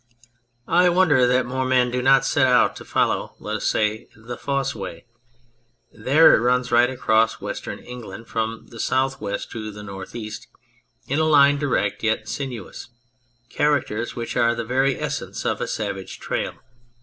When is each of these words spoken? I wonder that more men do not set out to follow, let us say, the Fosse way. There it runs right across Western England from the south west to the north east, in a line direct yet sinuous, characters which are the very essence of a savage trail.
I 0.67 0.89
wonder 0.89 1.27
that 1.27 1.45
more 1.45 1.63
men 1.63 1.91
do 1.91 2.01
not 2.01 2.25
set 2.25 2.47
out 2.47 2.75
to 2.77 2.83
follow, 2.85 3.35
let 3.39 3.57
us 3.57 3.67
say, 3.67 4.07
the 4.15 4.35
Fosse 4.35 4.73
way. 4.73 5.05
There 5.91 6.33
it 6.35 6.39
runs 6.39 6.71
right 6.71 6.89
across 6.89 7.39
Western 7.39 7.77
England 7.77 8.25
from 8.27 8.69
the 8.69 8.79
south 8.79 9.21
west 9.21 9.51
to 9.51 9.69
the 9.69 9.83
north 9.83 10.15
east, 10.15 10.47
in 11.05 11.19
a 11.19 11.25
line 11.25 11.59
direct 11.59 12.01
yet 12.01 12.27
sinuous, 12.27 12.87
characters 13.51 14.15
which 14.15 14.35
are 14.35 14.55
the 14.55 14.65
very 14.65 14.99
essence 14.99 15.45
of 15.45 15.61
a 15.61 15.67
savage 15.67 16.17
trail. 16.19 16.55